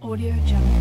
[0.00, 0.78] Audio Jungle.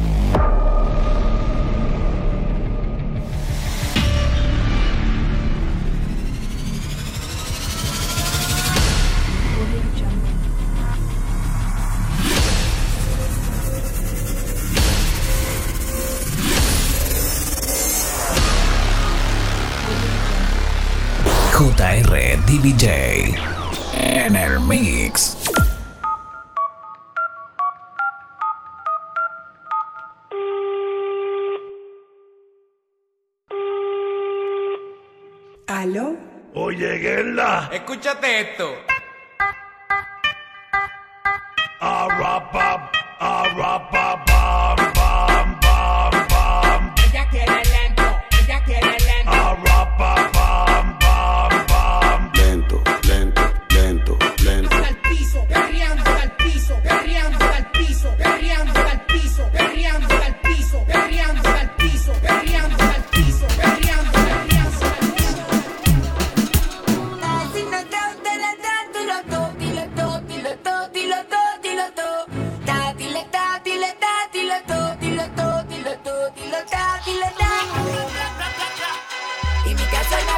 [21.51, 23.35] JR DJ
[23.93, 25.36] en el mix.
[36.53, 37.69] Oye, Gerla.
[37.71, 38.75] Escúchate esto.
[41.79, 44.26] Arapap, arapap.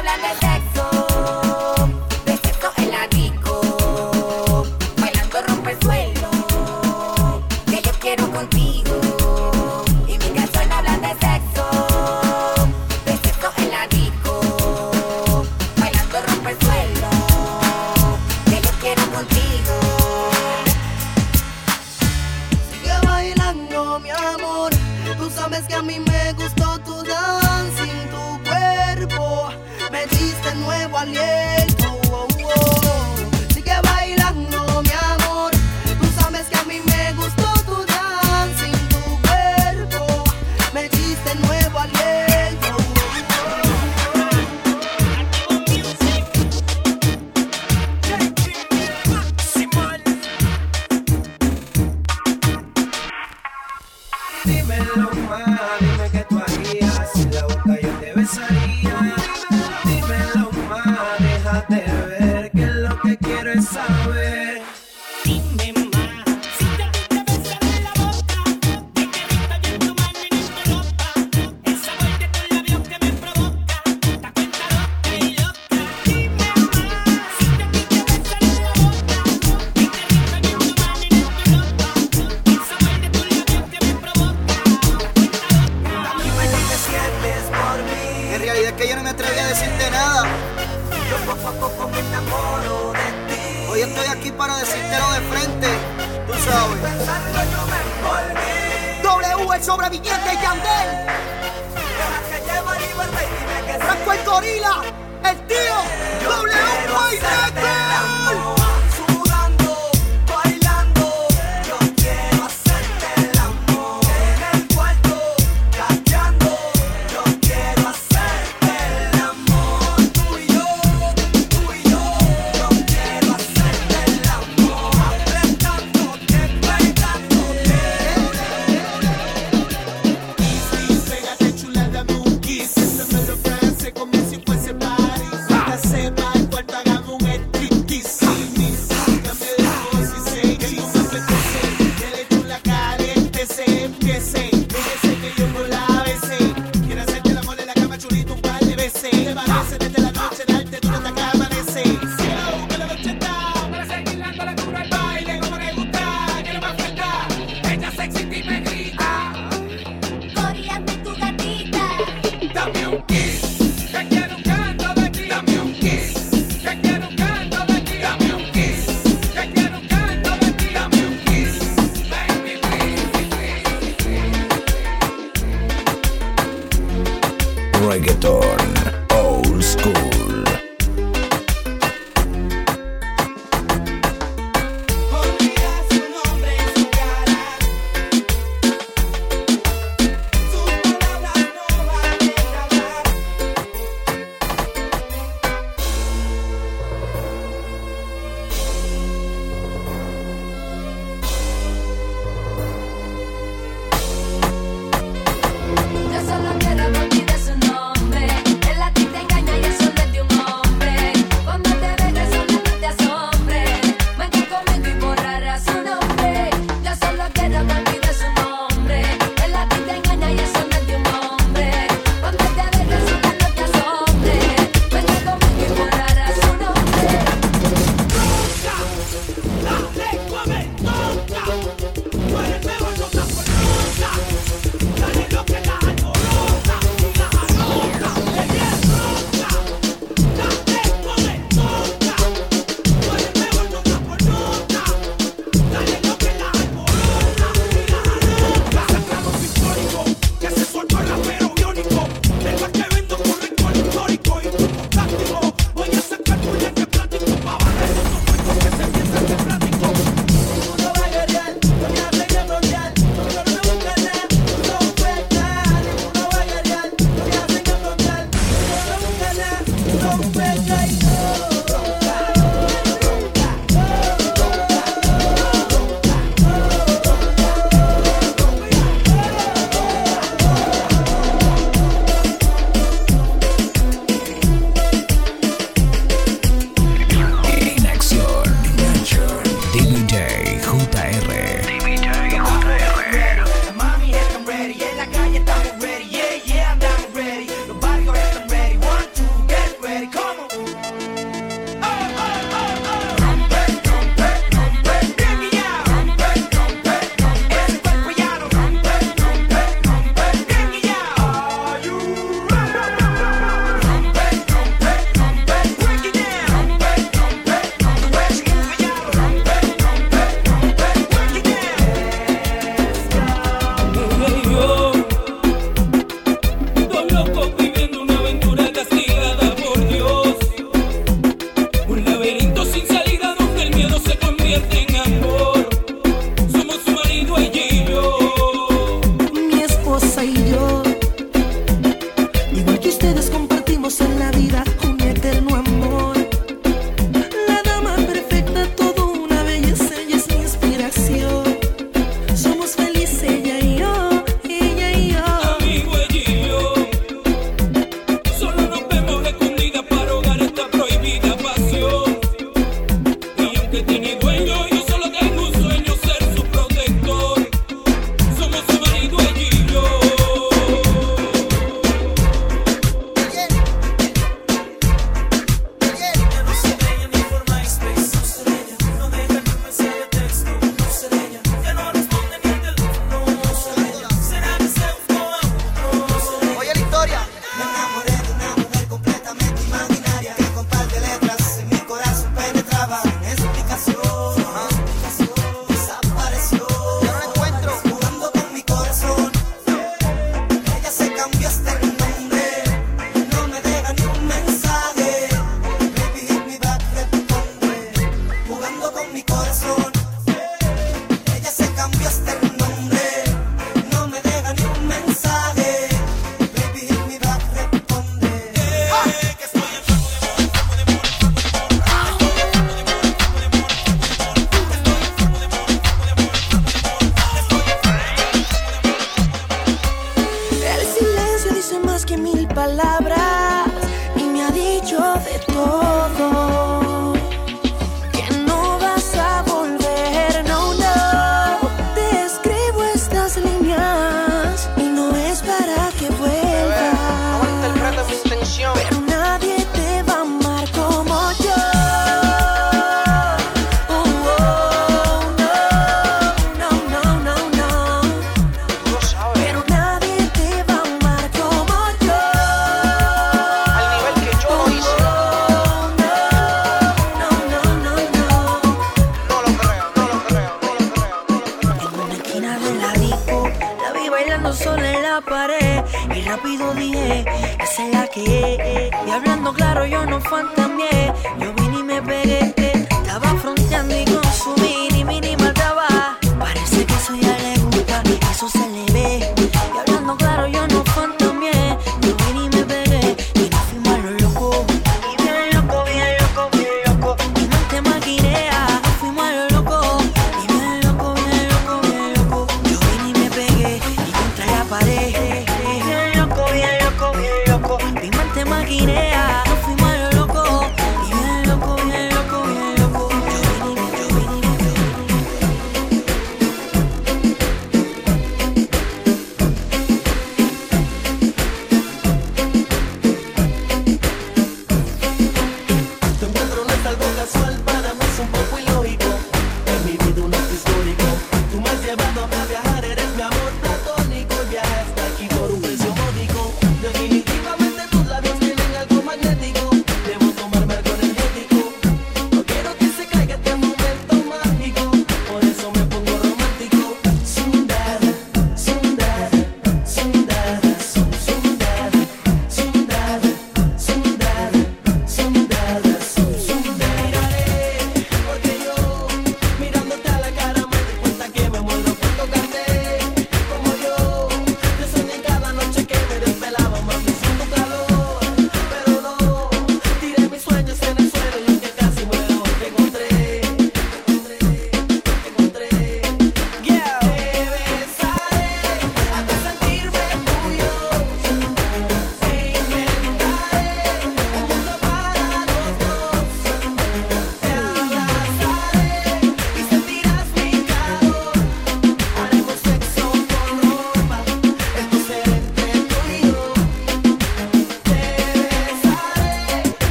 [0.00, 1.49] hablan de sexo.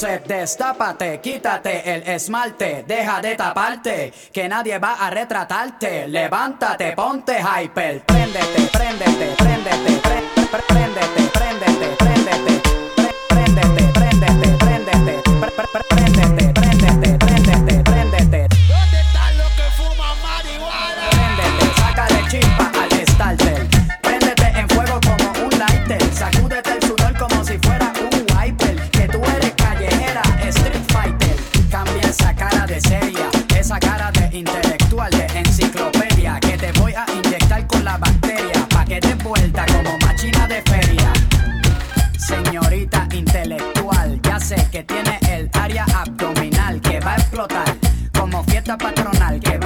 [0.00, 6.08] Destápate, quítate el esmalte, deja de taparte, que nadie va a retratarte.
[6.08, 9.59] Levántate, ponte hyper, préndete, préndete, préndete.
[48.76, 49.40] patronal.
[49.40, 49.59] Que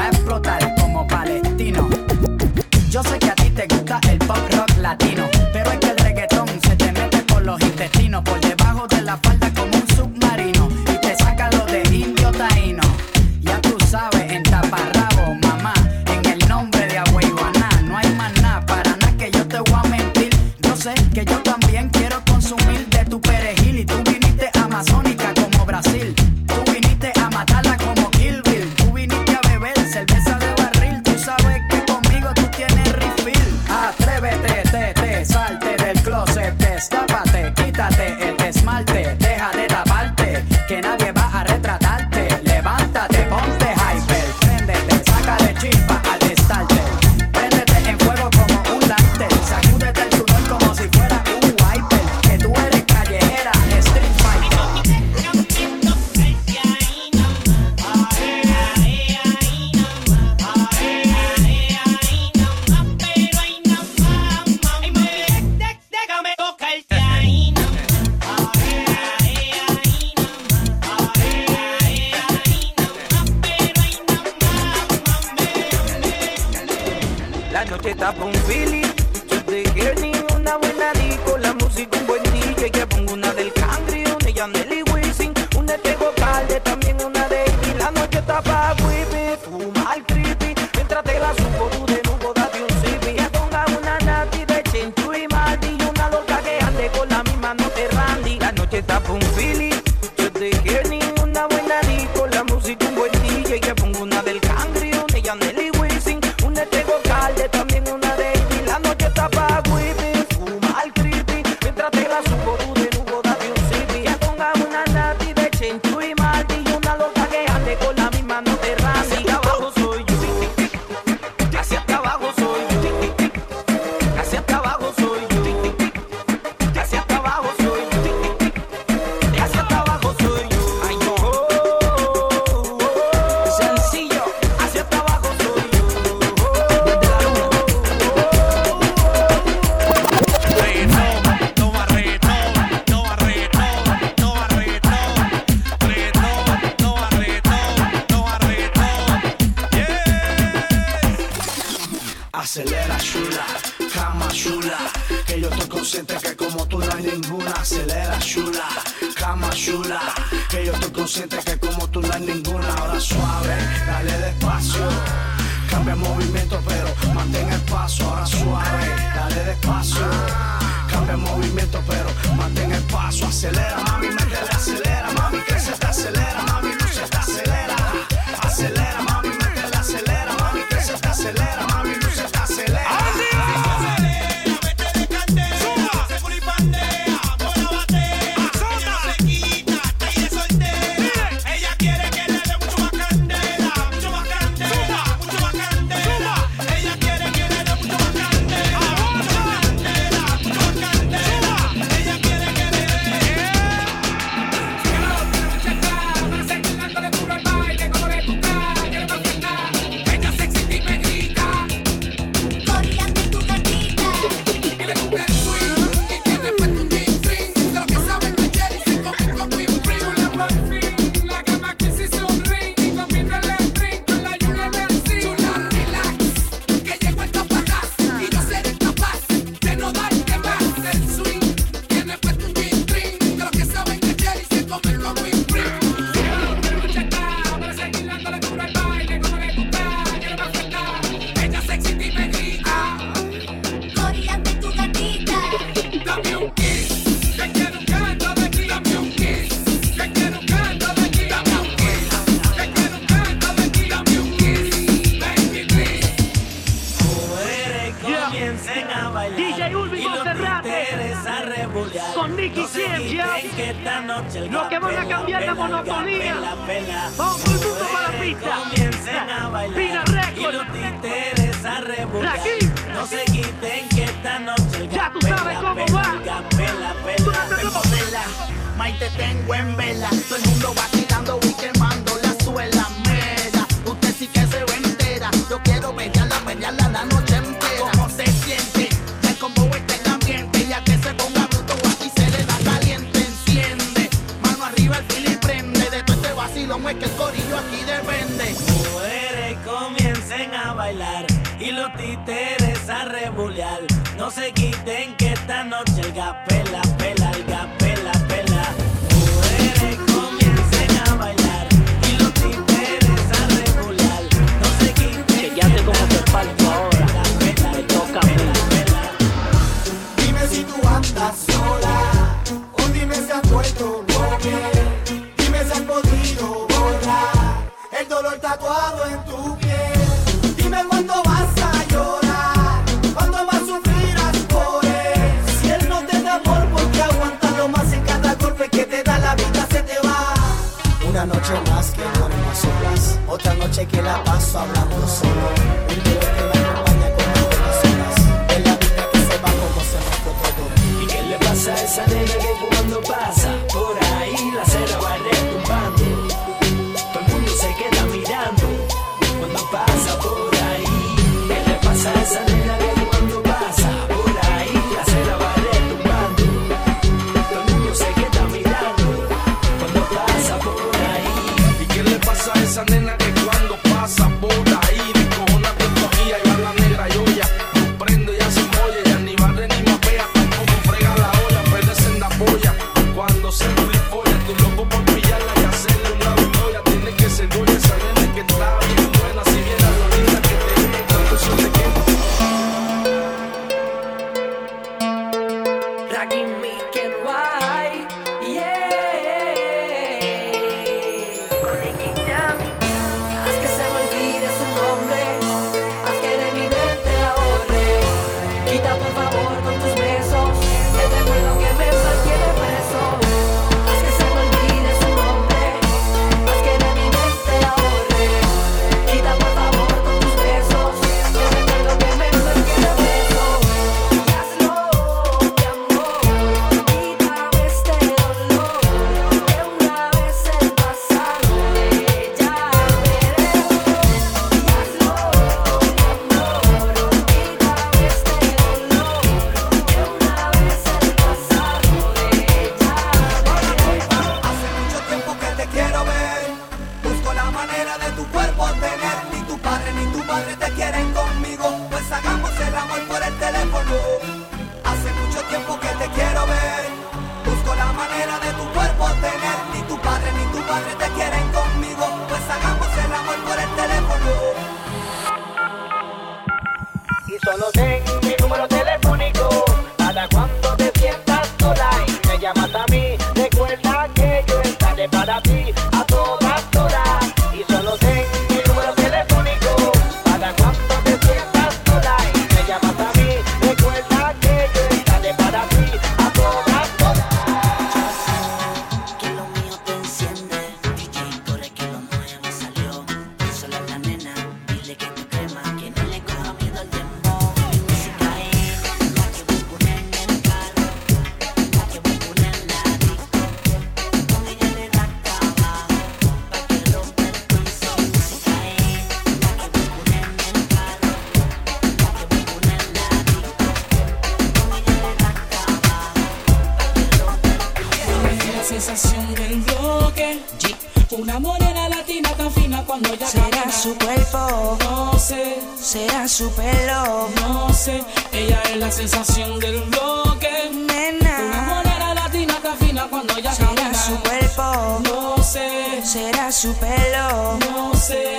[536.65, 537.59] su pelo.
[537.59, 538.39] No sé.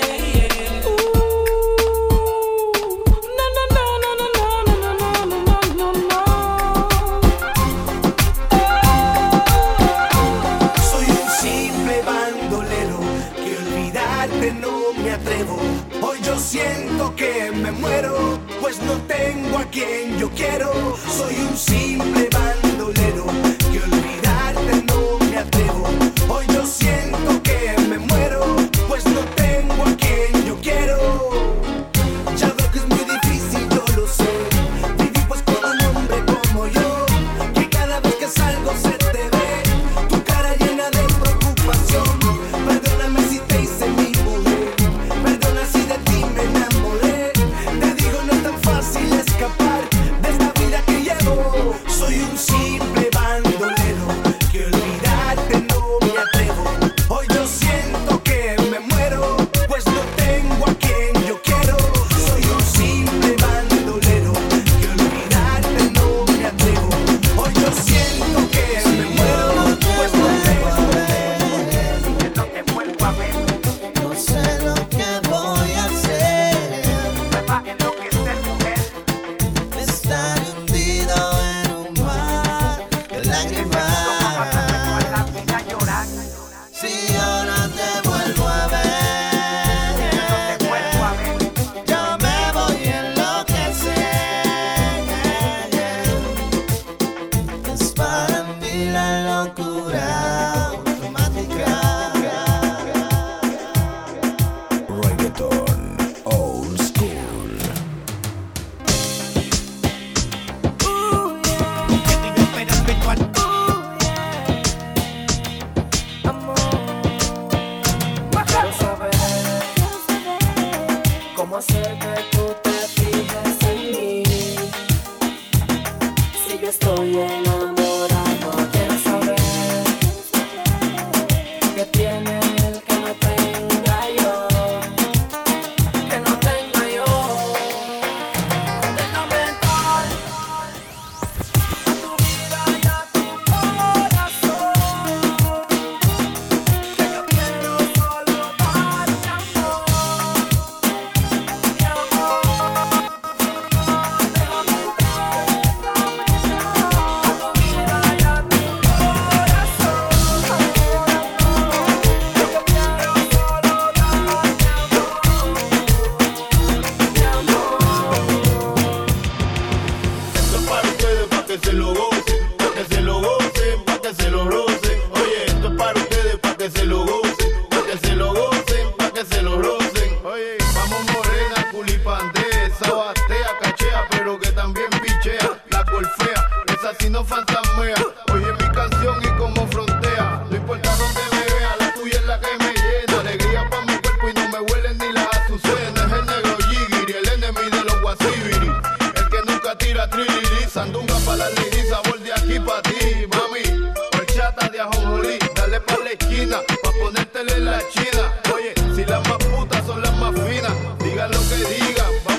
[10.89, 12.99] Soy un simple bandolero
[13.35, 15.57] que olvidarte no me atrevo.
[16.01, 20.71] Hoy yo siento que me muero, pues no tengo a quien yo quiero.
[21.15, 21.94] Soy un simple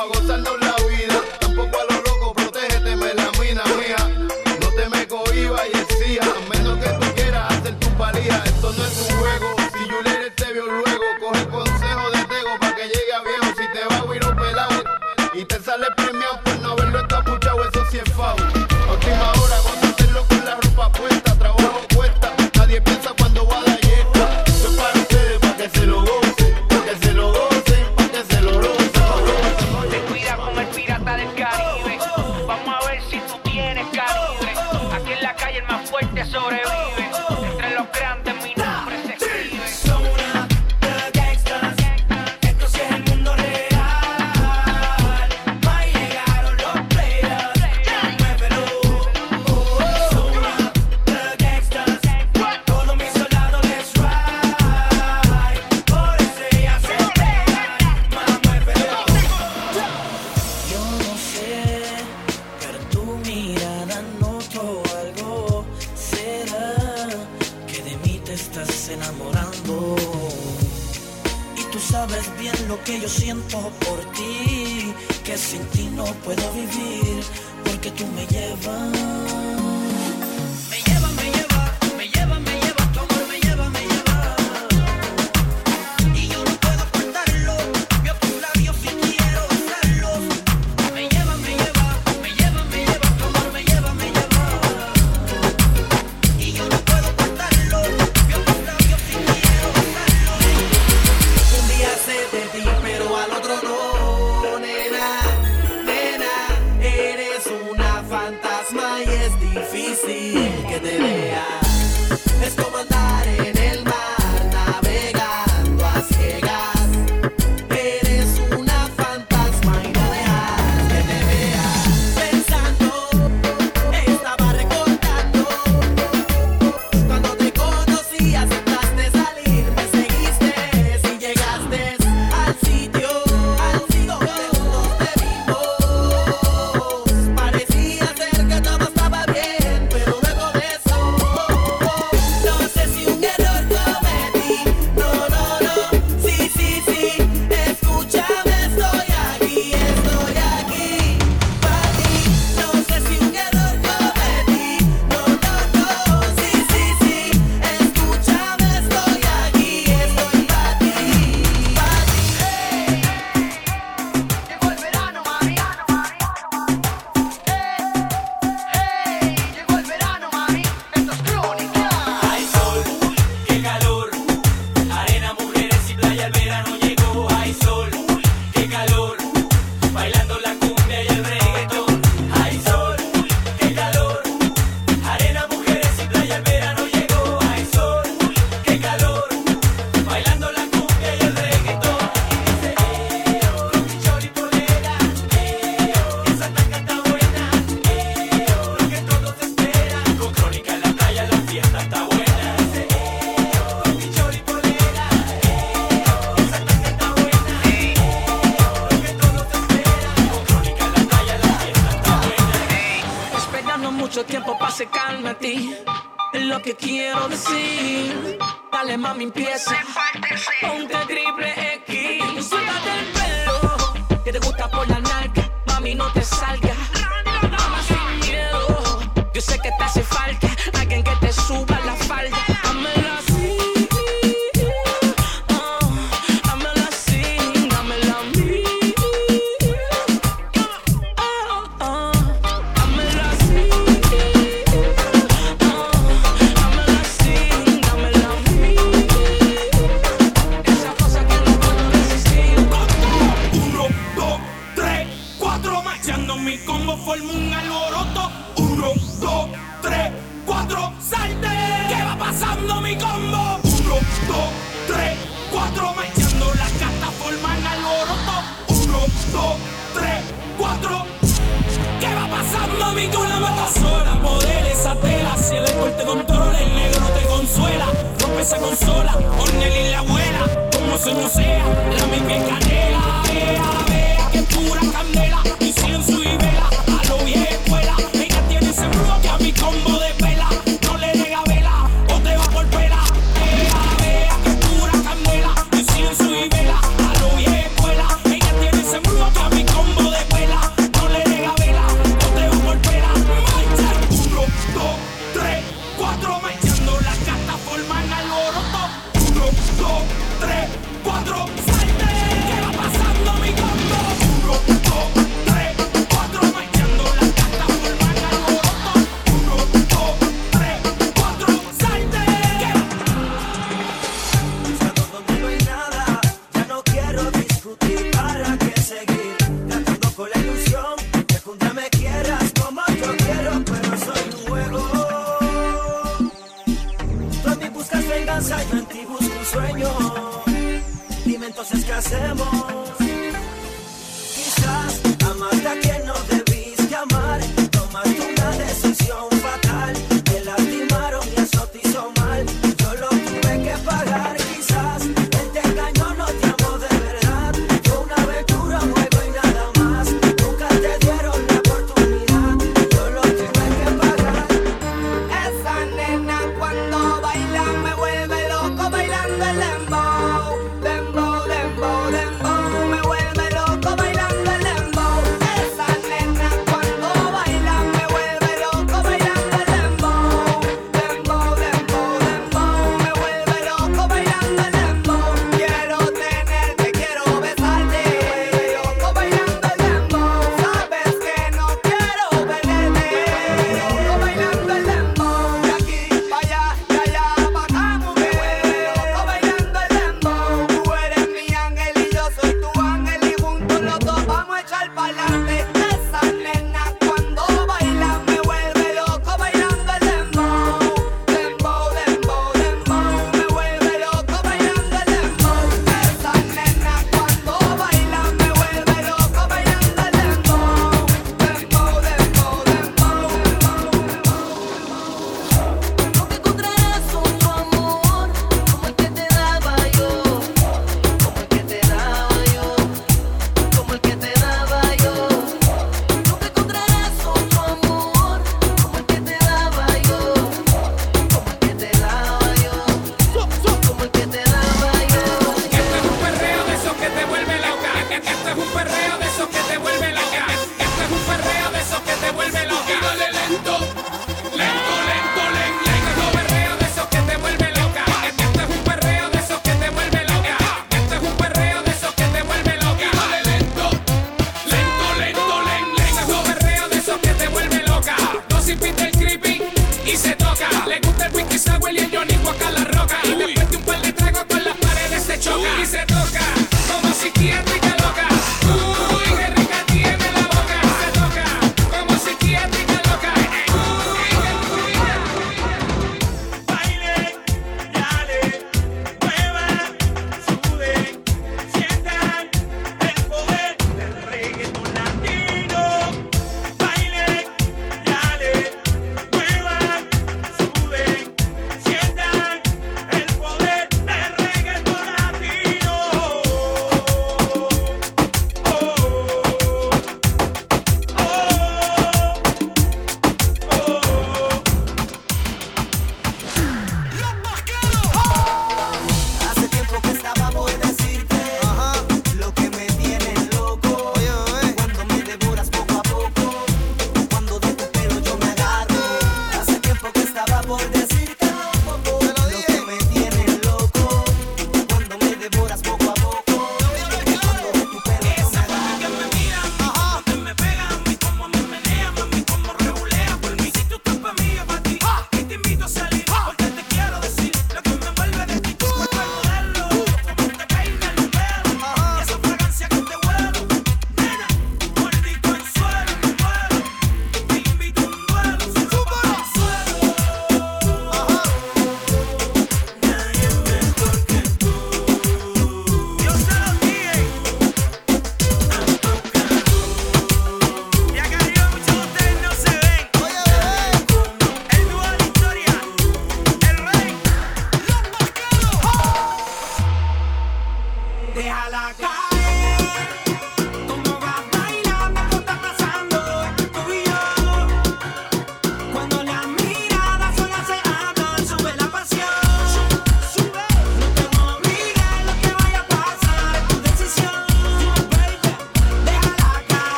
[0.00, 0.67] a gozar doble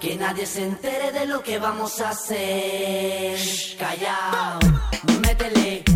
[0.00, 3.38] Que nadie se entere de lo que vamos a hacer.
[3.78, 4.58] Callao,
[5.22, 5.93] métele.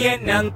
[0.00, 0.49] tienen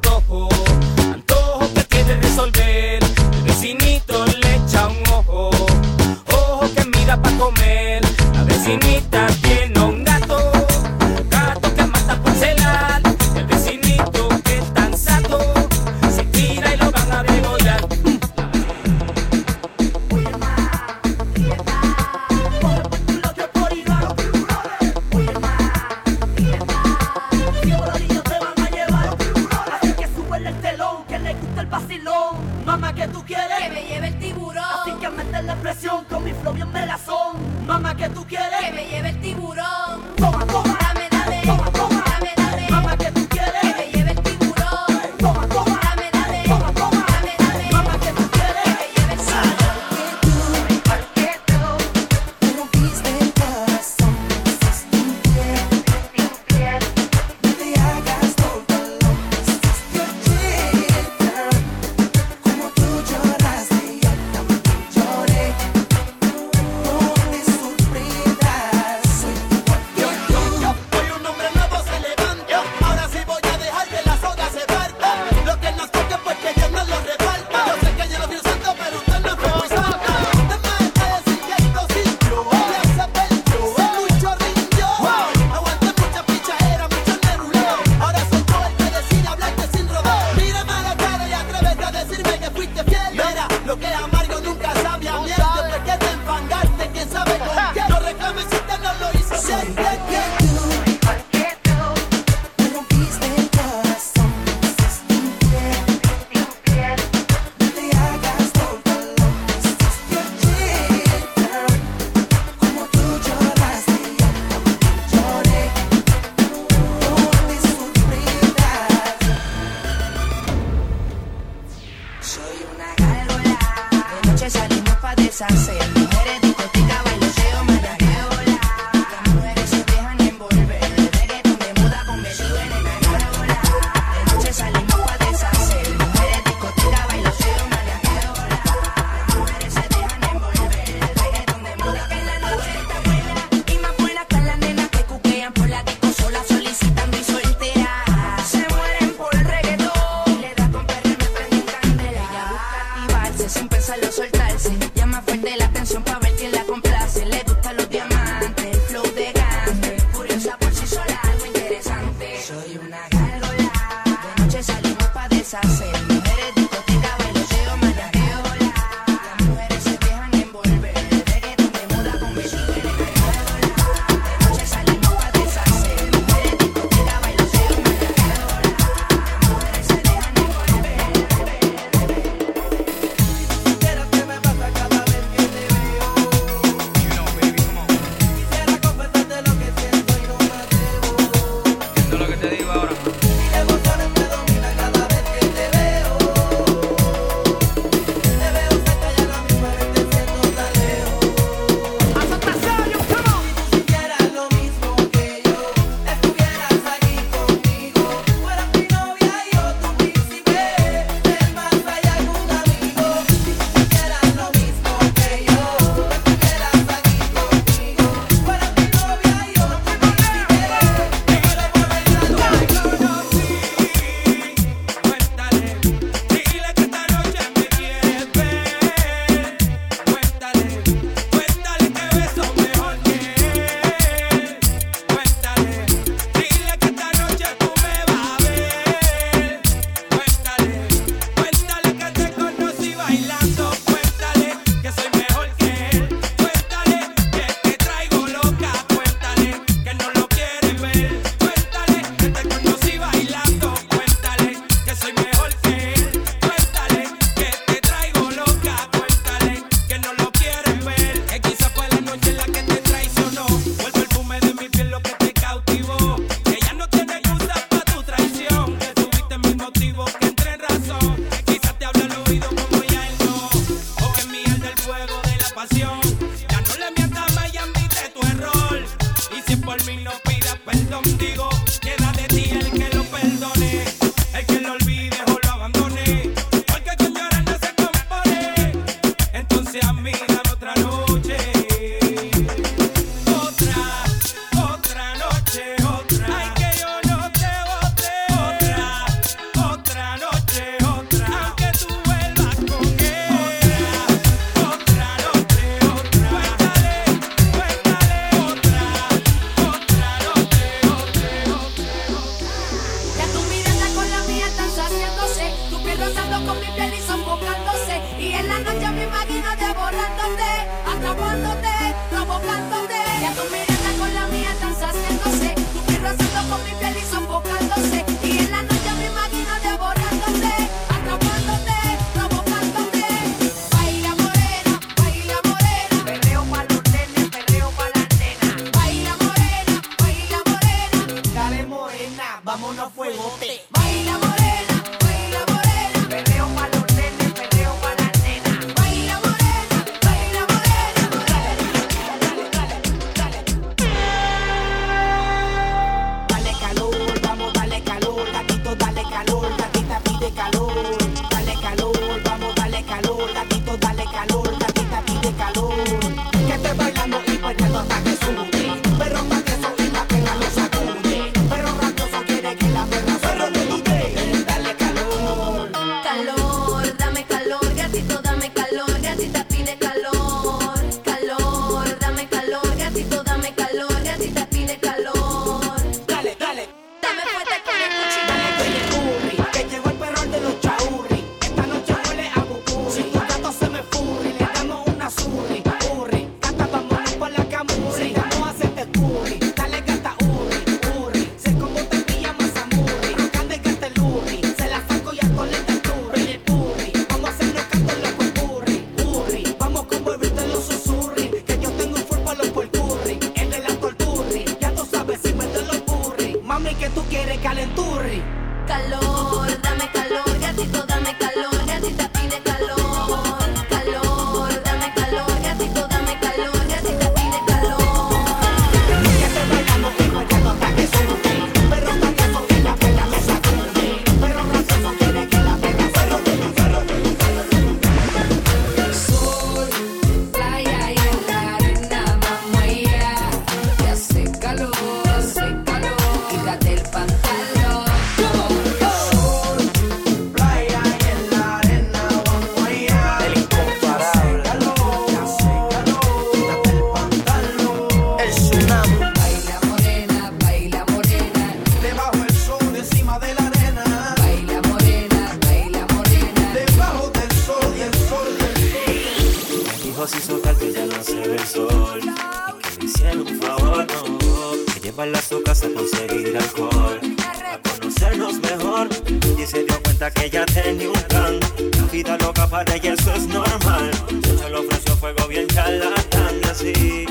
[480.35, 481.39] ella tenía un plan.
[481.79, 483.91] La vida loca para ella eso es normal.
[484.37, 487.07] Se lo ofreció fuego bien charlatán y así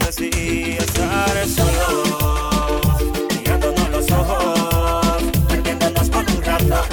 [0.00, 2.80] ofrecí estar solo.
[3.38, 6.84] Mirándonos los ojos, perdiéndonos con un rato.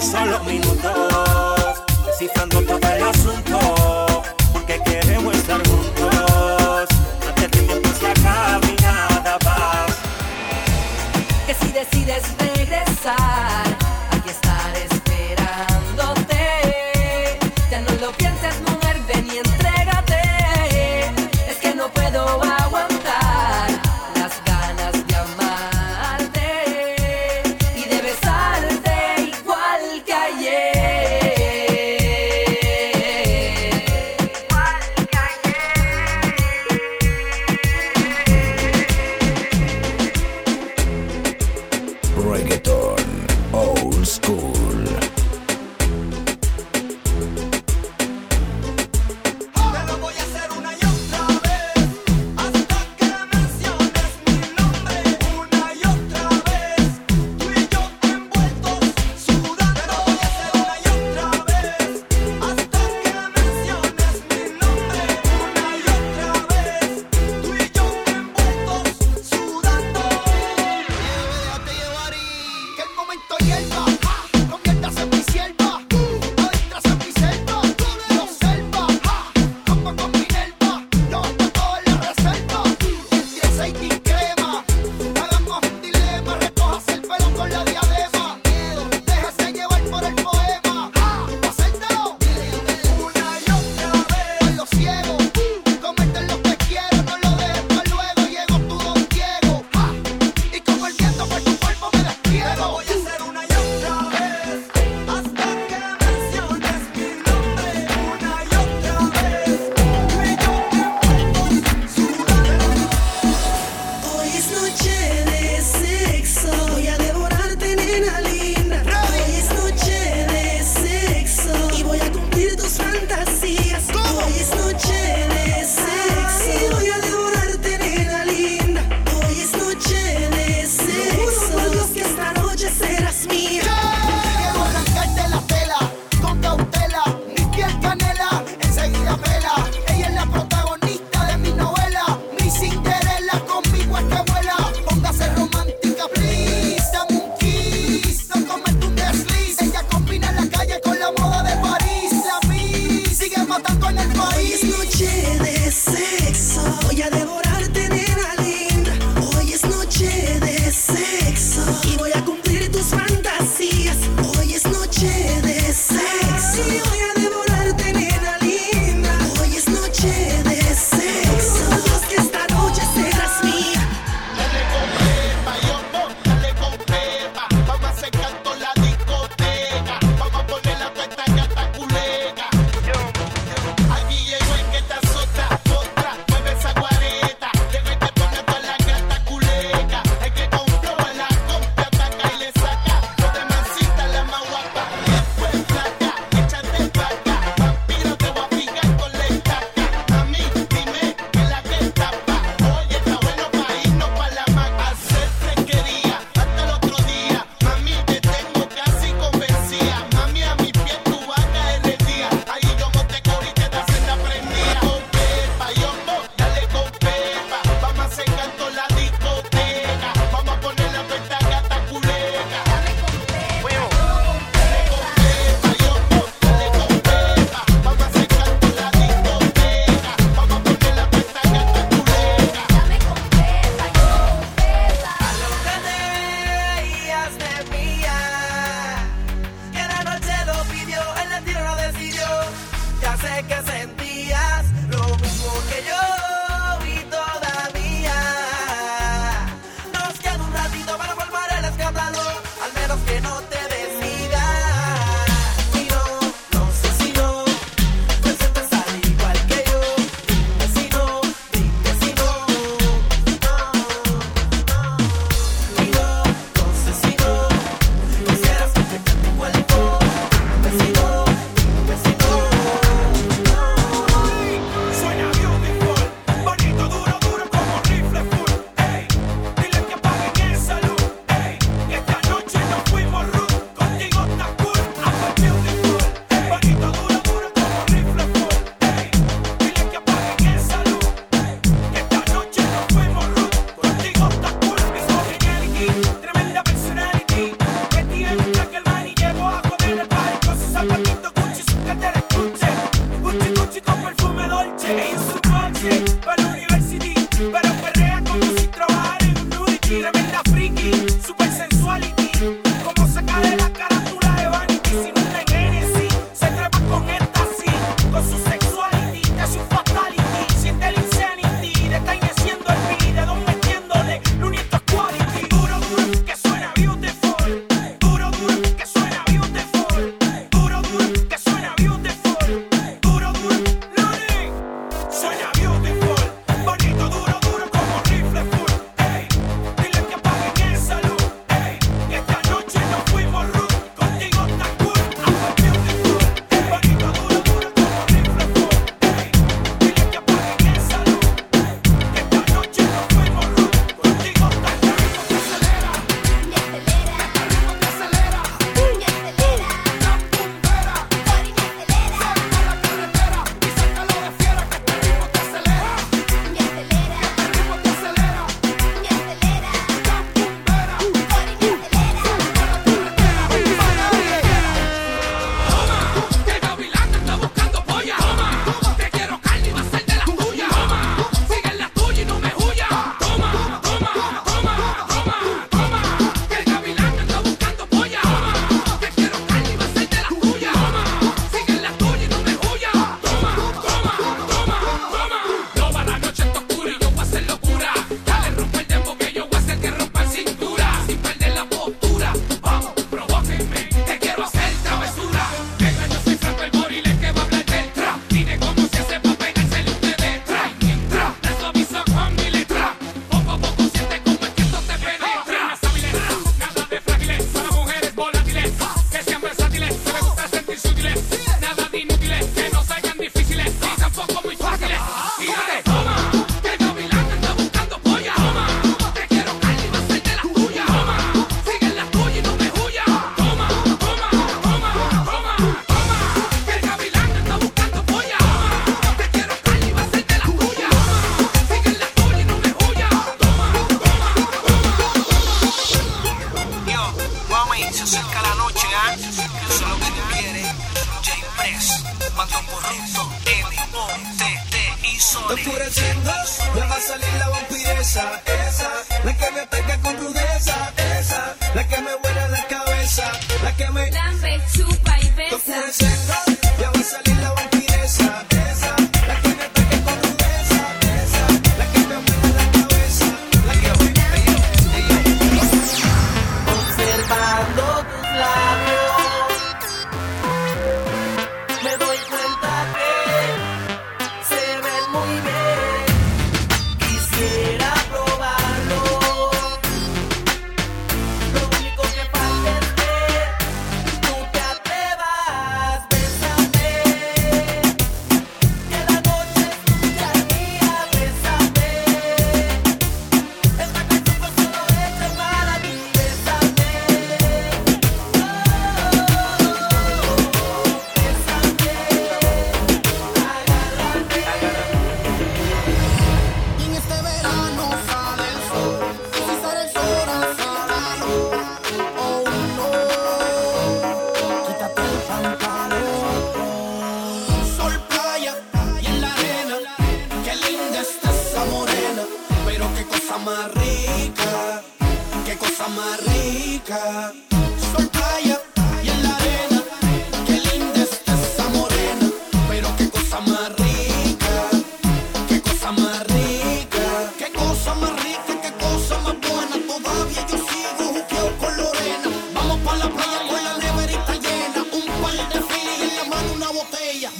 [0.00, 1.82] Solo minutos,
[2.66, 3.37] todo el.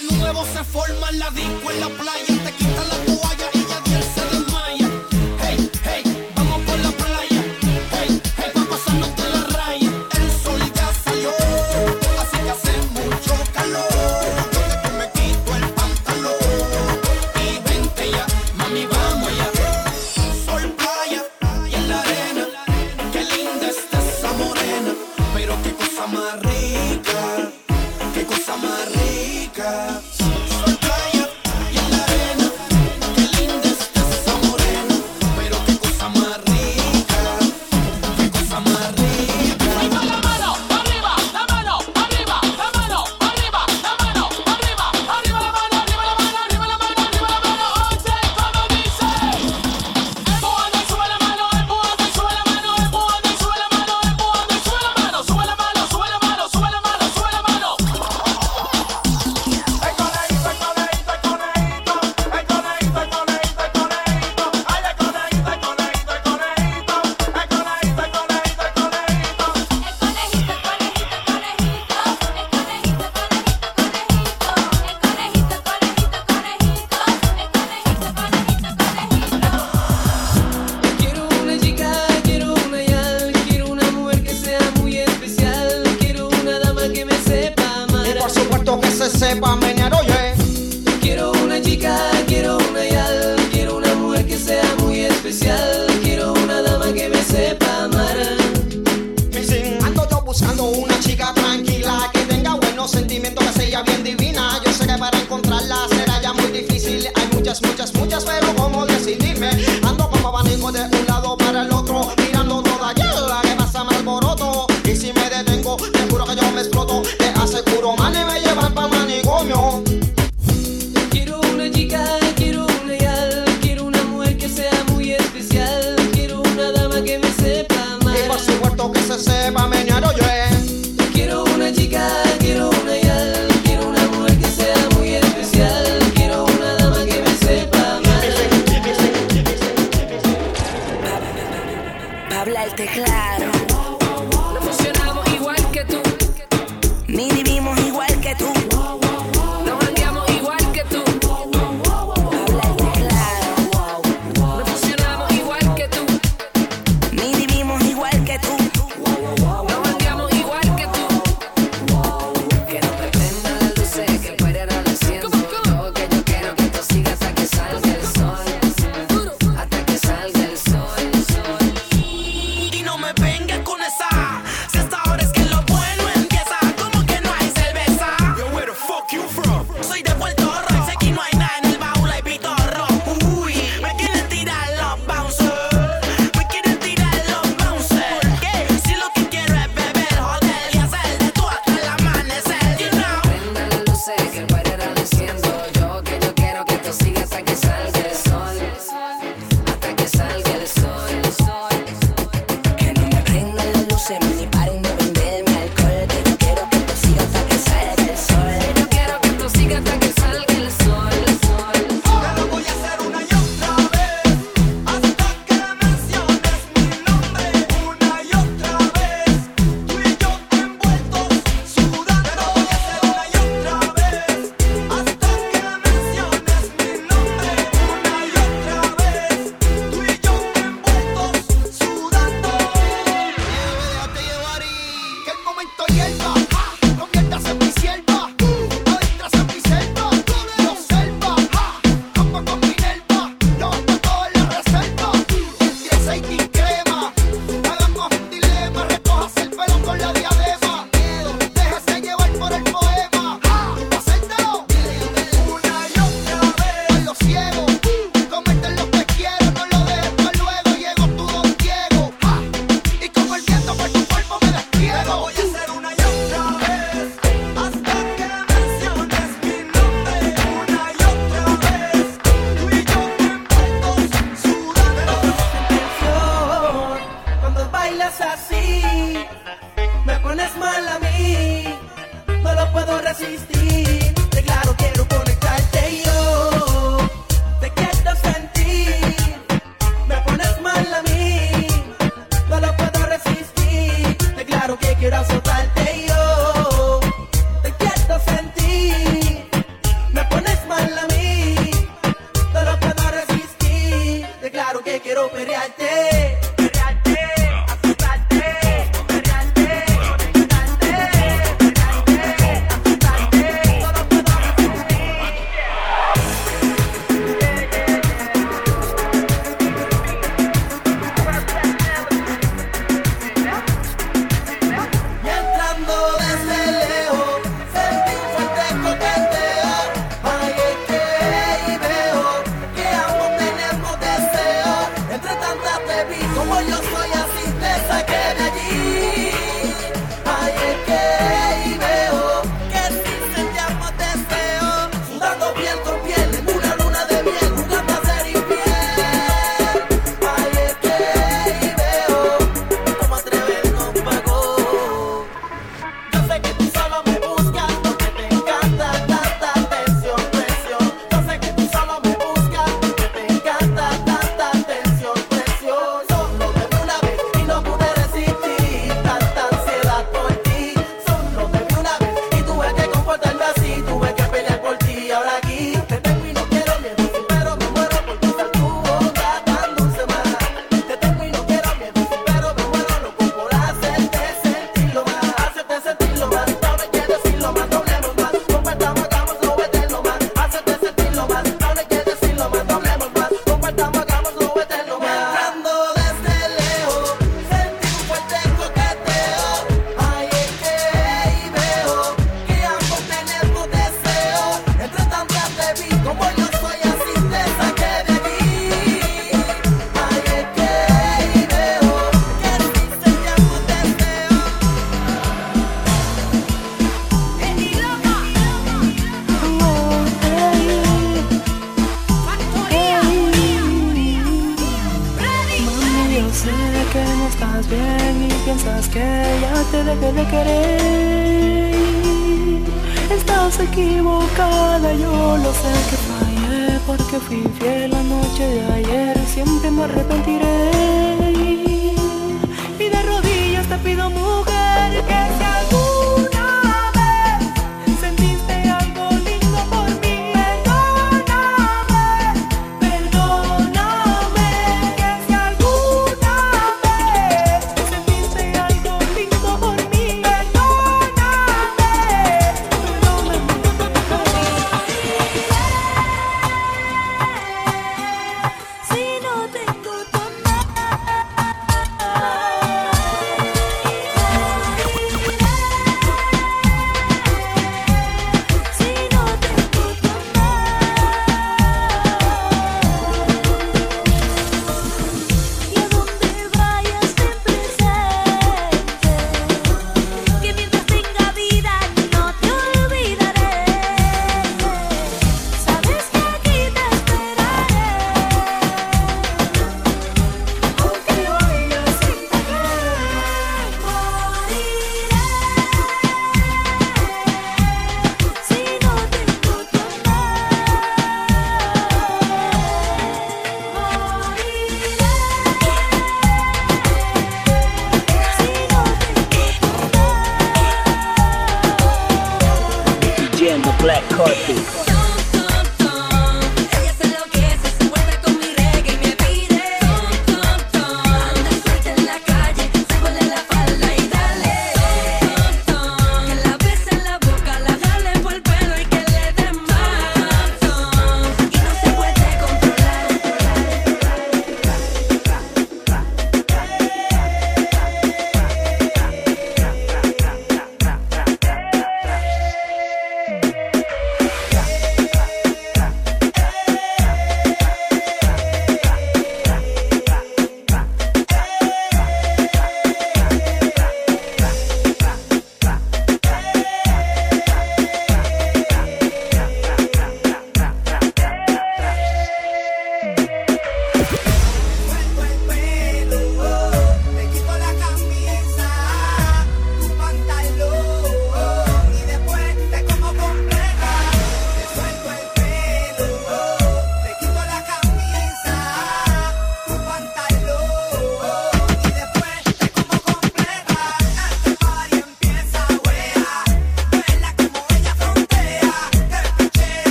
[0.00, 3.59] De nuevo se forma la disco, en la playa, te quitan la toalla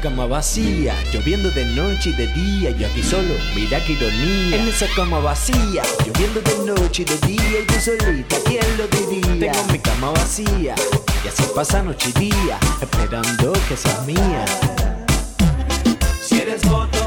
[0.00, 3.92] En esa cama vacía, lloviendo de noche y de día, yo aquí solo, mira qué
[3.92, 4.56] ironía.
[4.56, 9.52] En esa cama vacía, lloviendo de noche y de día, yo solita, ¿quién lo diría?
[9.52, 10.74] Tengo mi cama vacía,
[11.22, 14.46] y así pasa noche y día, esperando que seas mía.
[16.22, 16.99] Si eres otro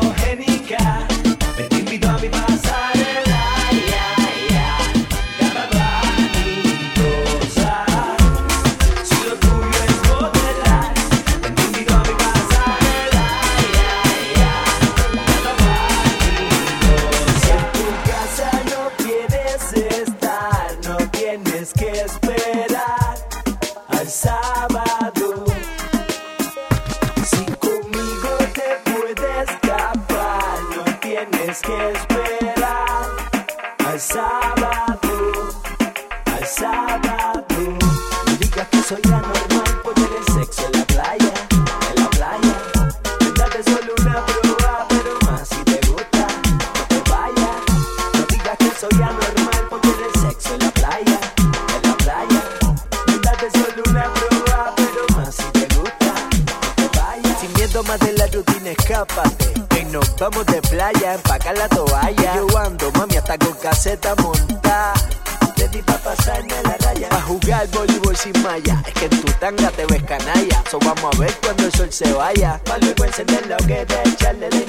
[71.03, 72.59] vamos a ver cuando el sol se vaya.
[72.63, 74.62] Para luego encender lo la hoguera, echarle leña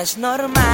[0.00, 0.69] es normal,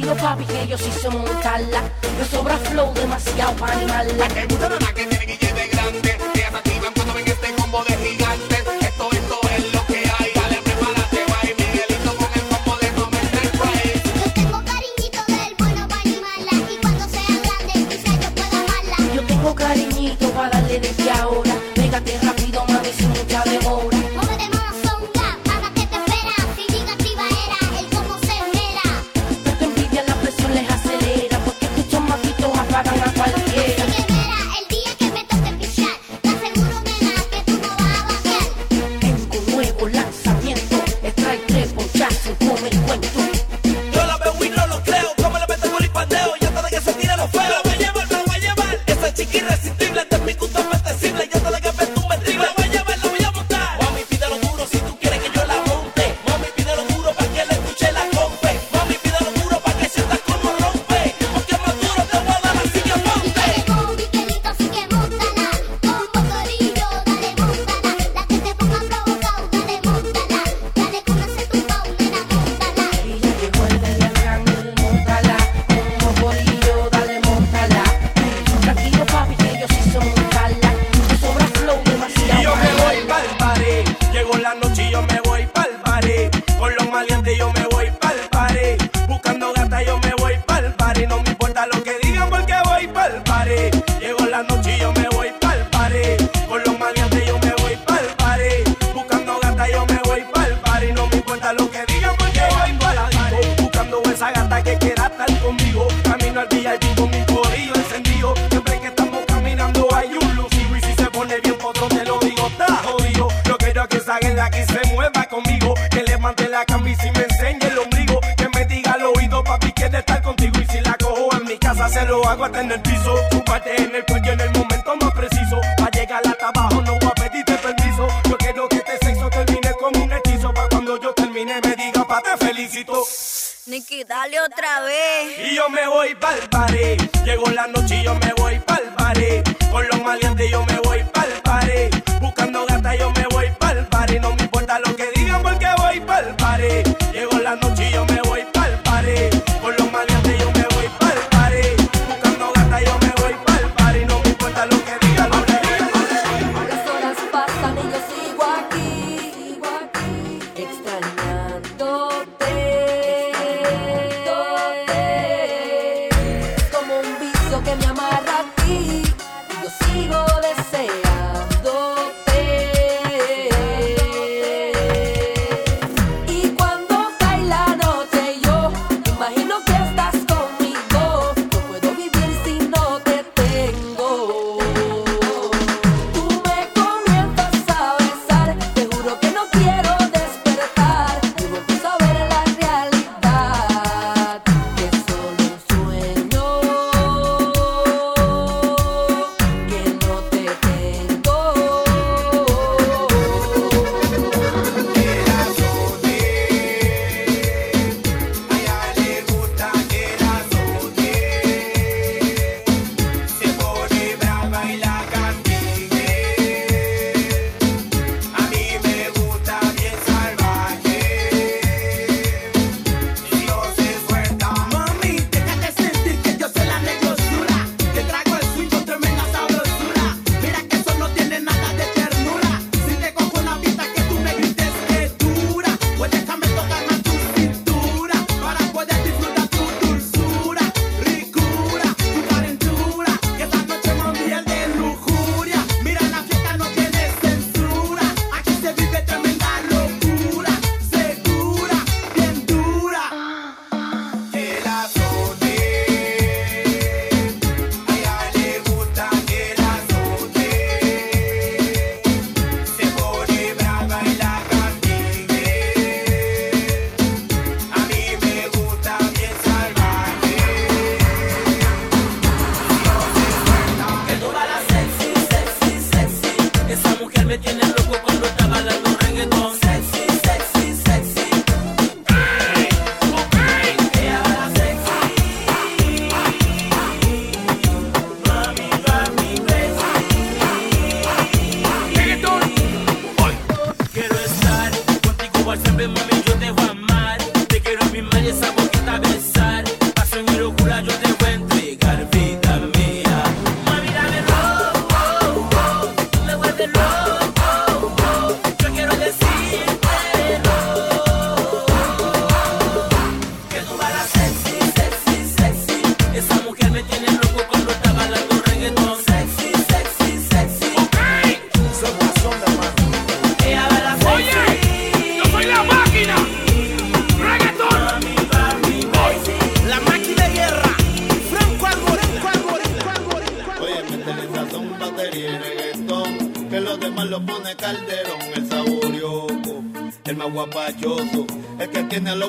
[0.00, 1.82] tranquilo, papi, que yo sí sé montarla.
[2.18, 4.24] Me sobra flow demasiado para animarla.
[4.24, 5.13] ¿A que gusta mamá que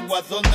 [0.07, 0.54] guasón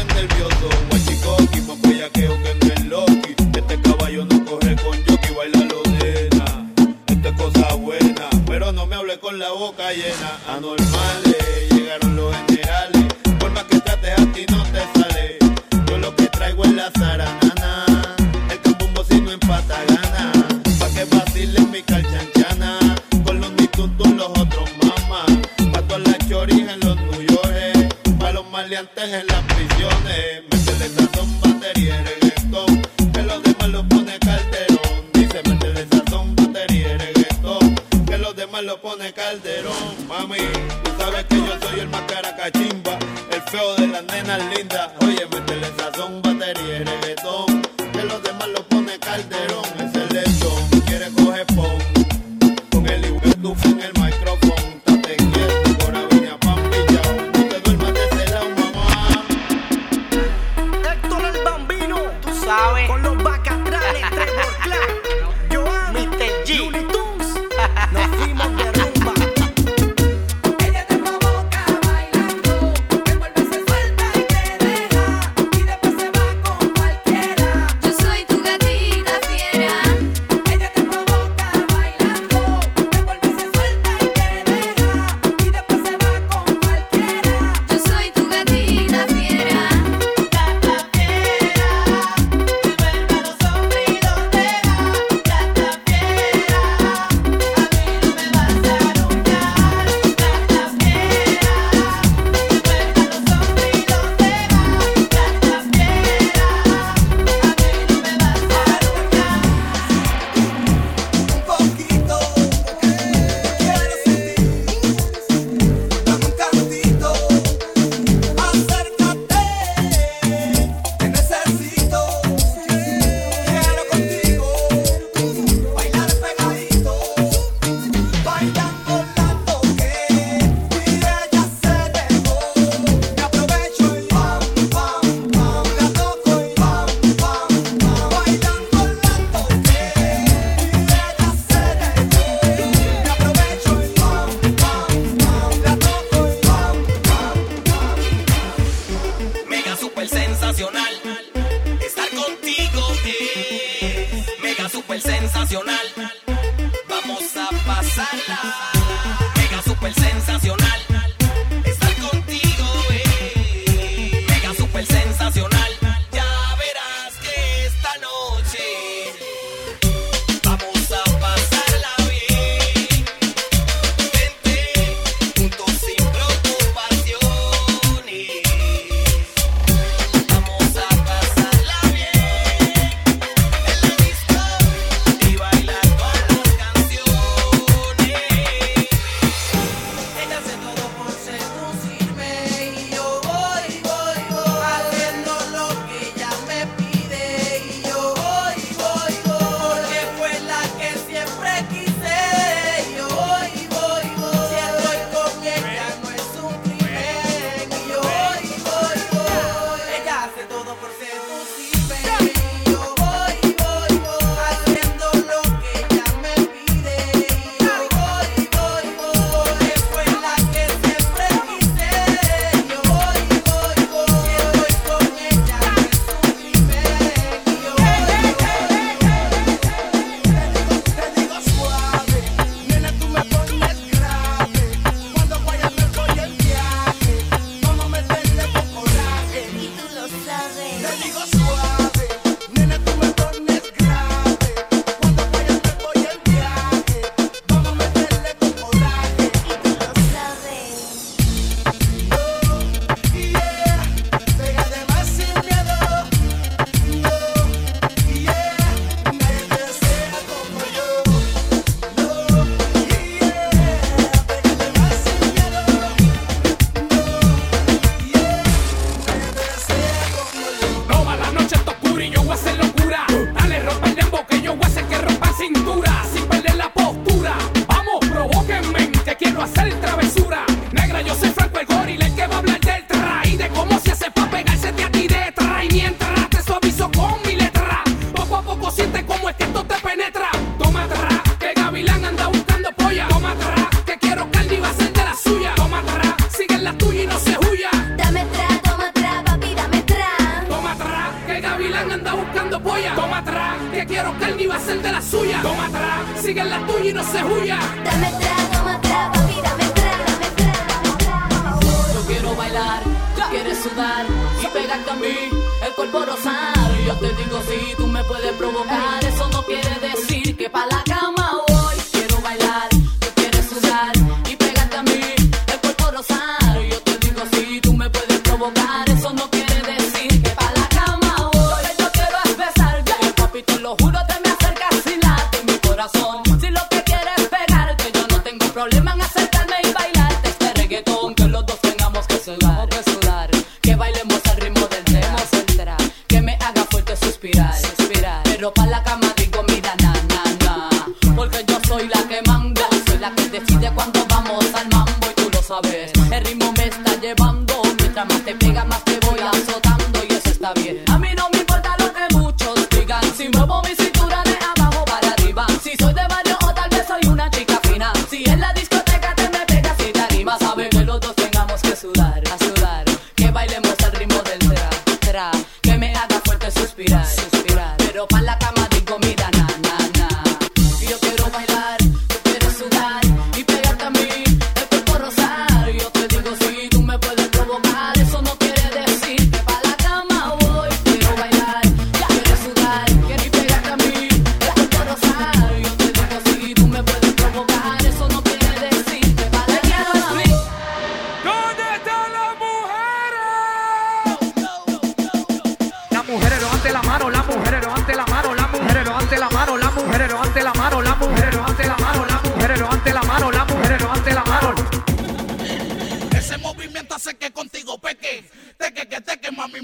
[28.71, 30.43] maleantes en las prisiones.
[30.49, 32.83] Métele sazón, batería y reggaetón.
[33.13, 35.11] Que los demás lo pone Calderón.
[35.13, 37.75] Dice, métele sazón, batería y reggaetón.
[38.07, 40.07] Que los demás lo pone Calderón.
[40.07, 40.39] Mami,
[40.85, 42.97] tú sabes que yo soy el más cara cachimba.
[43.33, 45.00] El feo de las nenas lindas.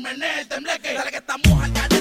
[0.07, 0.95] menee, tembleque.
[0.95, 1.96] Dale que estamos al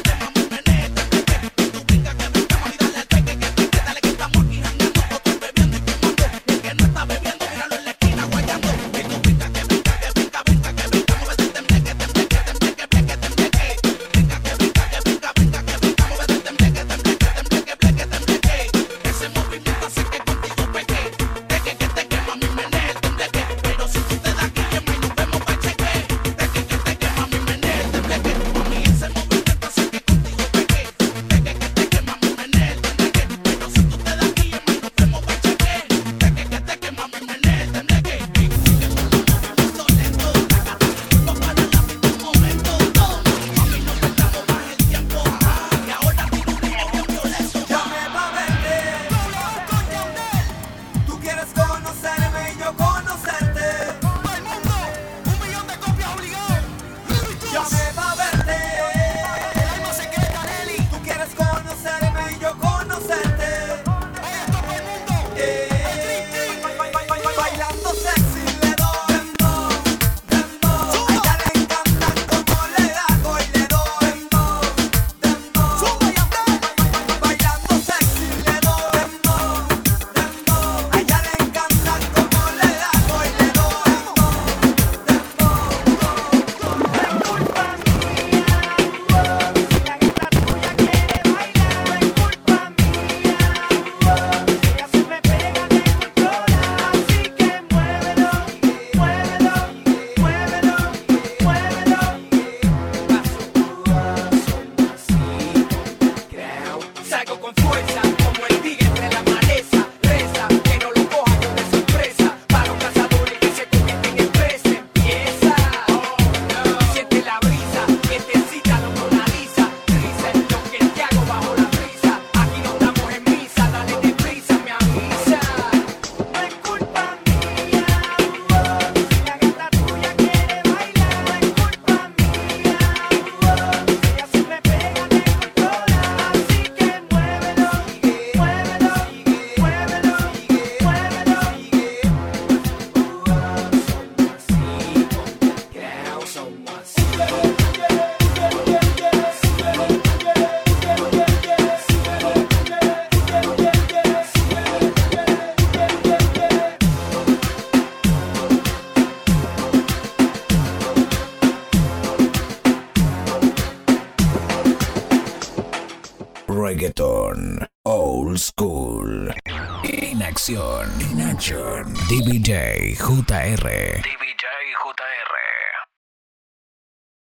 [170.46, 170.86] school.
[171.00, 171.92] En acción.
[172.08, 174.05] DJ JR.